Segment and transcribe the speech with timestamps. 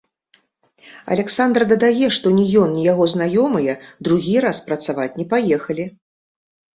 [1.15, 3.75] Аляксандр дадае, што ні ён, ні яго знаёмыя
[4.07, 5.85] другі раз працаваць не паехалі.